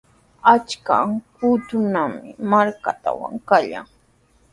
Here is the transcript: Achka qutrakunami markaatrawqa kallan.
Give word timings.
Achka 0.51 0.97
qutrakunami 1.35 2.29
markaatrawqa 2.51 3.37
kallan. 3.49 3.85